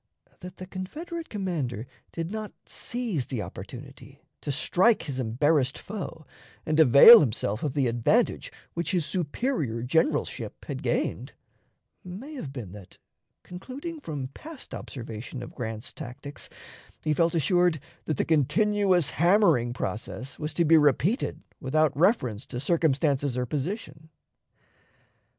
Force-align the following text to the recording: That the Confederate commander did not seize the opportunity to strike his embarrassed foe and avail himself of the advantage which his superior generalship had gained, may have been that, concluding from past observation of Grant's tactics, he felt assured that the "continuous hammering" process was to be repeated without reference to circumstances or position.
That 0.39 0.55
the 0.55 0.65
Confederate 0.65 1.29
commander 1.29 1.85
did 2.11 2.31
not 2.31 2.53
seize 2.65 3.27
the 3.27 3.43
opportunity 3.43 4.19
to 4.41 4.51
strike 4.51 5.03
his 5.03 5.19
embarrassed 5.19 5.77
foe 5.77 6.25
and 6.65 6.79
avail 6.79 7.19
himself 7.19 7.61
of 7.61 7.75
the 7.75 7.85
advantage 7.85 8.51
which 8.73 8.93
his 8.93 9.05
superior 9.05 9.83
generalship 9.83 10.65
had 10.65 10.81
gained, 10.81 11.33
may 12.03 12.33
have 12.33 12.51
been 12.51 12.71
that, 12.71 12.97
concluding 13.43 13.99
from 13.99 14.29
past 14.29 14.73
observation 14.73 15.43
of 15.43 15.53
Grant's 15.53 15.93
tactics, 15.93 16.49
he 17.03 17.13
felt 17.13 17.35
assured 17.35 17.79
that 18.05 18.17
the 18.17 18.25
"continuous 18.25 19.11
hammering" 19.11 19.71
process 19.71 20.39
was 20.39 20.51
to 20.55 20.65
be 20.65 20.77
repeated 20.79 21.43
without 21.59 21.95
reference 21.95 22.47
to 22.47 22.59
circumstances 22.59 23.37
or 23.37 23.45
position. 23.45 24.09